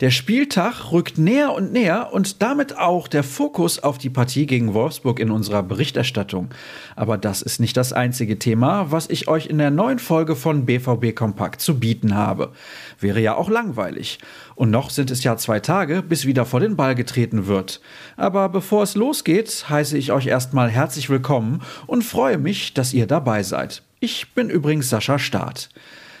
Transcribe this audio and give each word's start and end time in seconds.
Der 0.00 0.12
Spieltag 0.12 0.92
rückt 0.92 1.18
näher 1.18 1.52
und 1.52 1.72
näher 1.72 2.10
und 2.12 2.40
damit 2.40 2.78
auch 2.78 3.08
der 3.08 3.24
Fokus 3.24 3.80
auf 3.80 3.98
die 3.98 4.10
Partie 4.10 4.46
gegen 4.46 4.72
Wolfsburg 4.72 5.18
in 5.18 5.32
unserer 5.32 5.64
Berichterstattung. 5.64 6.50
Aber 6.94 7.18
das 7.18 7.42
ist 7.42 7.58
nicht 7.58 7.76
das 7.76 7.92
einzige 7.92 8.38
Thema, 8.38 8.92
was 8.92 9.10
ich 9.10 9.26
euch 9.26 9.46
in 9.46 9.58
der 9.58 9.72
neuen 9.72 9.98
Folge 9.98 10.36
von 10.36 10.66
BVB 10.66 11.16
Kompakt 11.16 11.60
zu 11.60 11.80
bieten 11.80 12.14
habe. 12.14 12.52
Wäre 13.00 13.20
ja 13.20 13.34
auch 13.34 13.50
langweilig. 13.50 14.20
Und 14.54 14.70
noch 14.70 14.90
sind 14.90 15.10
es 15.10 15.24
ja 15.24 15.36
zwei 15.36 15.58
Tage, 15.58 16.00
bis 16.00 16.26
wieder 16.26 16.46
vor 16.46 16.60
den 16.60 16.76
Ball 16.76 16.94
getreten 16.94 17.48
wird. 17.48 17.80
Aber 18.16 18.48
bevor 18.50 18.84
es 18.84 18.94
losgeht, 18.94 19.64
heiße 19.68 19.98
ich 19.98 20.12
euch 20.12 20.28
erstmal 20.28 20.70
herzlich 20.70 21.10
willkommen 21.10 21.60
und 21.88 22.04
freue 22.04 22.38
mich, 22.38 22.72
dass 22.72 22.94
ihr 22.94 23.08
dabei 23.08 23.42
seid. 23.42 23.82
Ich 23.98 24.32
bin 24.32 24.48
übrigens 24.48 24.90
Sascha 24.90 25.18
Staat. 25.18 25.70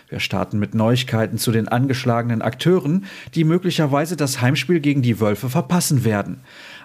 Wir 0.08 0.20
starten 0.20 0.58
mit 0.58 0.74
Neuigkeiten 0.74 1.36
zu 1.36 1.52
den 1.52 1.68
angeschlagenen 1.68 2.40
Akteuren, 2.40 3.04
die 3.34 3.44
möglicherweise 3.44 4.16
das 4.16 4.40
Heimspiel 4.40 4.80
gegen 4.80 5.02
die 5.02 5.20
Wölfe 5.20 5.50
verpassen 5.50 6.04
werden. 6.04 6.40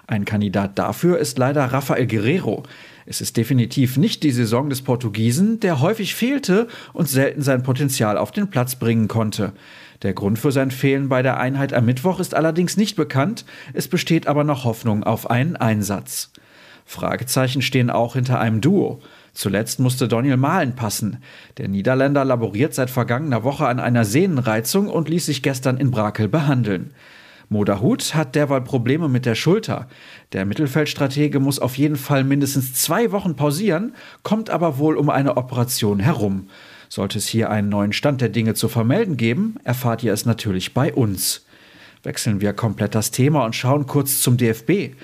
Ein 0.06 0.26
Kandidat 0.26 0.78
dafür 0.78 1.18
ist 1.18 1.38
leider 1.38 1.64
Rafael 1.64 2.06
Guerrero. 2.06 2.64
Es 3.06 3.22
ist 3.22 3.38
definitiv 3.38 3.96
nicht 3.96 4.22
die 4.22 4.30
Saison 4.30 4.68
des 4.68 4.82
Portugiesen, 4.82 5.58
der 5.60 5.80
häufig 5.80 6.14
fehlte 6.14 6.68
und 6.92 7.08
selten 7.08 7.40
sein 7.40 7.62
Potenzial 7.62 8.18
auf 8.18 8.30
den 8.30 8.50
Platz 8.50 8.76
bringen 8.76 9.08
konnte. 9.08 9.52
Der 10.02 10.12
Grund 10.12 10.38
für 10.38 10.52
sein 10.52 10.70
Fehlen 10.70 11.08
bei 11.08 11.22
der 11.22 11.38
Einheit 11.38 11.72
am 11.72 11.86
Mittwoch 11.86 12.20
ist 12.20 12.34
allerdings 12.34 12.76
nicht 12.76 12.94
bekannt, 12.94 13.46
es 13.72 13.88
besteht 13.88 14.26
aber 14.26 14.44
noch 14.44 14.64
Hoffnung 14.64 15.02
auf 15.02 15.30
einen 15.30 15.56
Einsatz. 15.56 16.30
Fragezeichen 16.84 17.62
stehen 17.62 17.88
auch 17.88 18.14
hinter 18.14 18.38
einem 18.38 18.60
Duo. 18.60 19.00
Zuletzt 19.34 19.80
musste 19.80 20.06
Daniel 20.06 20.36
Mahlen 20.36 20.76
passen. 20.76 21.18
Der 21.58 21.68
Niederländer 21.68 22.24
laboriert 22.24 22.72
seit 22.72 22.88
vergangener 22.88 23.42
Woche 23.42 23.66
an 23.66 23.80
einer 23.80 24.04
Sehnenreizung 24.04 24.88
und 24.88 25.08
ließ 25.08 25.26
sich 25.26 25.42
gestern 25.42 25.76
in 25.76 25.90
Brakel 25.90 26.28
behandeln. 26.28 26.94
Modahut 27.48 28.14
hat 28.14 28.34
derweil 28.36 28.62
Probleme 28.62 29.08
mit 29.08 29.26
der 29.26 29.34
Schulter. 29.34 29.88
Der 30.32 30.46
Mittelfeldstratege 30.46 31.40
muss 31.40 31.58
auf 31.58 31.76
jeden 31.76 31.96
Fall 31.96 32.24
mindestens 32.24 32.74
zwei 32.74 33.12
Wochen 33.12 33.36
pausieren, 33.36 33.94
kommt 34.22 34.50
aber 34.50 34.78
wohl 34.78 34.96
um 34.96 35.10
eine 35.10 35.36
Operation 35.36 36.00
herum. 36.00 36.48
Sollte 36.88 37.18
es 37.18 37.26
hier 37.26 37.50
einen 37.50 37.68
neuen 37.68 37.92
Stand 37.92 38.20
der 38.20 38.28
Dinge 38.28 38.54
zu 38.54 38.68
vermelden 38.68 39.16
geben, 39.16 39.56
erfahrt 39.64 40.02
ihr 40.02 40.12
es 40.12 40.26
natürlich 40.26 40.74
bei 40.74 40.94
uns. 40.94 41.44
Wechseln 42.02 42.40
wir 42.40 42.52
komplett 42.52 42.94
das 42.94 43.10
Thema 43.10 43.44
und 43.44 43.56
schauen 43.56 43.86
kurz 43.86 44.20
zum 44.20 44.36
DFB. 44.36 44.94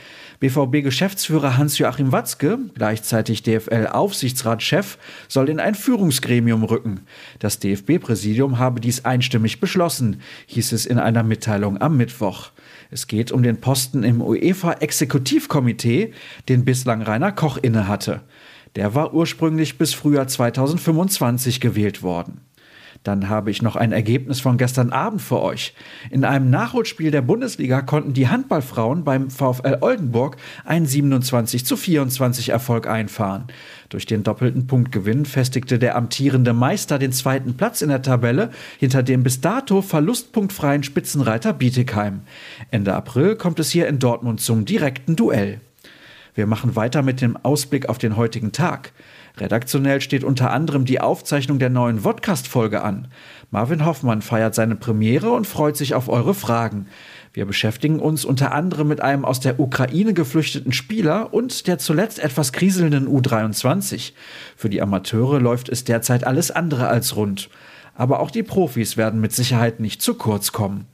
BVB-Geschäftsführer 0.41 1.59
Hans-Joachim 1.59 2.13
Watzke, 2.13 2.59
gleichzeitig 2.75 3.43
DFL-Aufsichtsratschef, 3.43 4.97
soll 5.29 5.51
in 5.51 5.61
ein 5.61 5.75
Führungsgremium 5.75 6.65
rücken. 6.65 7.01
Das 7.39 7.59
DFB-Präsidium 7.59 8.59
habe 8.59 8.81
dies 8.81 9.05
einstimmig 9.05 9.61
beschlossen, 9.61 10.23
hieß 10.47 10.73
es 10.73 10.87
in 10.87 10.99
einer 10.99 11.23
Mitteilung 11.23 11.81
am 11.81 11.99
Mittwoch. 11.99 12.53
Es 12.91 13.07
geht 13.07 13.33
um 13.33 13.43
den 13.43 13.61
Posten 13.61 14.03
im 14.03 14.23
UEFA-Exekutivkomitee, 14.23 16.15
den 16.49 16.65
bislang 16.65 17.03
Rainer 17.03 17.33
Koch 17.33 17.59
innehatte. 17.59 18.23
Der 18.77 18.95
war 18.95 19.13
ursprünglich 19.13 19.79
bis 19.79 19.95
Frühjahr 19.95 20.27
2025 20.27 21.61
gewählt 21.61 22.03
worden. 22.03 22.41
Dann 23.03 23.31
habe 23.31 23.51
ich 23.51 23.63
noch 23.63 23.77
ein 23.77 23.93
Ergebnis 23.93 24.41
von 24.41 24.59
gestern 24.59 24.91
Abend 24.91 25.23
für 25.23 25.41
euch. 25.41 25.73
In 26.11 26.25
einem 26.25 26.51
Nachholspiel 26.51 27.11
der 27.11 27.23
Bundesliga 27.23 27.81
konnten 27.81 28.13
die 28.13 28.29
Handballfrauen 28.29 29.05
beim 29.05 29.31
VfL 29.31 29.79
Oldenburg 29.81 30.37
einen 30.67 30.85
27 30.85 31.65
zu 31.65 31.79
24 31.79 32.51
Erfolg 32.51 32.87
einfahren. 32.87 33.45
Durch 33.89 34.05
den 34.05 34.23
doppelten 34.23 34.67
Punktgewinn 34.67 35.25
festigte 35.25 35.79
der 35.79 35.97
amtierende 35.97 36.53
Meister 36.53 36.99
den 36.99 37.13
zweiten 37.13 37.57
Platz 37.57 37.81
in 37.81 37.89
der 37.89 38.03
Tabelle 38.03 38.51
hinter 38.79 39.03
dem 39.03 39.23
bis 39.23 39.41
dato 39.41 39.81
verlustpunktfreien 39.81 40.83
Spitzenreiter 40.83 41.55
Bietigheim. 41.55 42.21
Ende 42.71 42.95
April 42.95 43.35
kommt 43.37 43.61
es 43.61 43.71
hier 43.71 43.89
in 43.89 43.99
Dortmund 43.99 44.41
zum 44.43 44.67
direkten 44.67 45.17
Duell. 45.17 45.61
Wir 46.35 46.47
machen 46.47 46.77
weiter 46.77 47.03
mit 47.03 47.21
dem 47.21 47.37
Ausblick 47.37 47.89
auf 47.89 47.99
den 47.99 48.17
heutigen 48.17 48.53
Tag. 48.53 48.93
Redaktionell 49.37 50.01
steht 50.01 50.25
unter 50.25 50.51
anderem 50.51 50.85
die 50.85 51.01
Aufzeichnung 51.01 51.59
der 51.59 51.71
neuen 51.71 52.01
Vodcast-Folge 52.01 52.83
an. 52.83 53.09
Marvin 53.51 53.85
Hoffmann 53.85 54.23
feiert 54.23 54.55
seine 54.55 54.77
Premiere 54.77 55.31
und 55.31 55.47
freut 55.47 55.77
sich 55.77 55.95
auf 55.95 56.09
eure 56.09 56.35
Fragen. 56.35 56.87
Wir 57.33 57.47
beschäftigen 57.47 58.01
uns 58.01 58.25
unter 58.25 58.53
anderem 58.53 58.89
mit 58.89 59.01
einem 59.01 59.25
aus 59.25 59.41
der 59.41 59.61
Ukraine 59.61 60.15
geflüchteten 60.15 60.73
Spieler 60.73 61.33
und 61.33 61.67
der 61.67 61.79
zuletzt 61.79 62.19
etwas 62.19 62.53
kriselnden 62.53 63.09
U23. 63.09 64.13
Für 64.57 64.69
die 64.69 64.83
Amateure 64.83 65.41
läuft 65.41 65.69
es 65.69 65.85
derzeit 65.85 66.27
alles 66.27 66.51
andere 66.51 66.89
als 66.89 67.17
rund. 67.17 67.49
Aber 67.95 68.21
auch 68.21 68.31
die 68.31 68.43
Profis 68.43 68.97
werden 68.97 69.21
mit 69.21 69.33
Sicherheit 69.33 69.81
nicht 69.81 70.03
zu 70.03 70.15
kurz 70.15 70.53
kommen. 70.53 70.87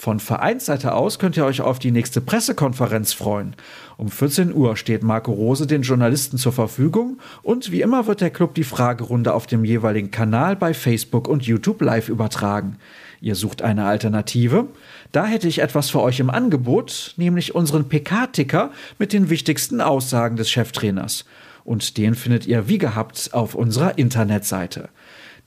Von 0.00 0.18
Vereinsseite 0.18 0.94
aus 0.94 1.18
könnt 1.18 1.36
ihr 1.36 1.44
euch 1.44 1.60
auf 1.60 1.78
die 1.78 1.90
nächste 1.90 2.22
Pressekonferenz 2.22 3.12
freuen. 3.12 3.54
Um 3.98 4.08
14 4.08 4.54
Uhr 4.54 4.78
steht 4.78 5.02
Marco 5.02 5.30
Rose 5.30 5.66
den 5.66 5.82
Journalisten 5.82 6.38
zur 6.38 6.54
Verfügung 6.54 7.18
und 7.42 7.70
wie 7.70 7.82
immer 7.82 8.06
wird 8.06 8.22
der 8.22 8.30
Club 8.30 8.54
die 8.54 8.64
Fragerunde 8.64 9.34
auf 9.34 9.46
dem 9.46 9.62
jeweiligen 9.62 10.10
Kanal 10.10 10.56
bei 10.56 10.72
Facebook 10.72 11.28
und 11.28 11.42
YouTube 11.42 11.82
live 11.82 12.08
übertragen. 12.08 12.78
Ihr 13.20 13.34
sucht 13.34 13.60
eine 13.60 13.84
Alternative? 13.84 14.68
Da 15.12 15.26
hätte 15.26 15.48
ich 15.48 15.58
etwas 15.58 15.90
für 15.90 16.00
euch 16.00 16.18
im 16.18 16.30
Angebot, 16.30 17.12
nämlich 17.18 17.54
unseren 17.54 17.86
PK-Ticker 17.86 18.70
mit 18.98 19.12
den 19.12 19.28
wichtigsten 19.28 19.82
Aussagen 19.82 20.36
des 20.36 20.48
Cheftrainers. 20.48 21.26
Und 21.62 21.98
den 21.98 22.14
findet 22.14 22.46
ihr 22.46 22.68
wie 22.68 22.78
gehabt 22.78 23.34
auf 23.34 23.54
unserer 23.54 23.98
Internetseite. 23.98 24.88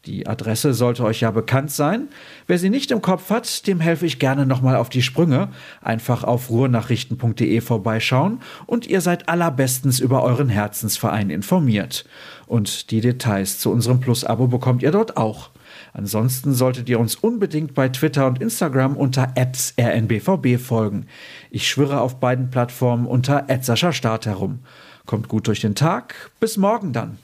Die 0.06 0.28
Adresse 0.28 0.74
sollte 0.74 1.06
euch 1.06 1.22
ja 1.22 1.32
bekannt 1.32 1.72
sein. 1.72 2.10
Wer 2.46 2.60
sie 2.60 2.70
nicht 2.70 2.92
im 2.92 3.02
Kopf 3.02 3.30
hat, 3.30 3.68
dem 3.68 3.80
helfe 3.80 4.06
ich 4.06 4.20
gerne 4.20 4.46
nochmal 4.46 4.76
auf 4.76 4.90
die 4.90 5.02
Sprünge. 5.02 5.48
Einfach 5.82 6.26
auf 6.26 6.50
ruhrnachrichten.de 6.50 7.62
vorbeischauen 7.62 8.42
und 8.66 8.86
ihr 8.86 9.00
seid 9.00 9.30
allerbestens 9.30 10.02
über 10.02 10.22
euren 10.24 10.50
Herzensverein 10.50 11.30
informiert. 11.30 12.06
Und 12.48 12.92
die 12.92 13.00
Details 13.00 13.60
zu 13.60 13.72
unserem 13.72 14.02
Plus-Abo 14.02 14.48
bekommt 14.48 14.84
ihr 14.84 14.92
dort 14.92 15.16
auch. 15.16 15.52
Ansonsten 15.94 16.54
solltet 16.54 16.90
ihr 16.90 17.00
uns 17.00 17.16
unbedingt 17.16 17.74
bei 17.74 17.88
Twitter 17.88 18.28
und 18.28 18.42
Instagram 18.42 18.98
unter 18.98 19.34
rnbvb 19.38 20.58
folgen. 20.58 21.06
Ich 21.50 21.70
schwirre 21.70 22.02
auf 22.02 22.20
beiden 22.20 22.50
Plattformen 22.50 23.06
unter 23.06 23.46
Start 23.64 24.26
herum. 24.26 24.60
Kommt 25.06 25.30
gut 25.30 25.48
durch 25.48 25.62
den 25.62 25.76
Tag. 25.76 26.32
Bis 26.42 26.58
morgen 26.58 26.92
dann. 26.92 27.18